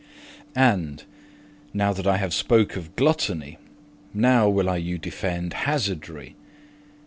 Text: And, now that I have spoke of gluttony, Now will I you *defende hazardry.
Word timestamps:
And, 0.55 1.03
now 1.75 1.93
that 1.93 2.07
I 2.07 2.17
have 2.17 2.33
spoke 2.33 2.75
of 2.75 2.95
gluttony, 2.95 3.59
Now 4.15 4.49
will 4.49 4.67
I 4.67 4.77
you 4.77 4.97
*defende 4.97 5.53
hazardry. 5.53 6.33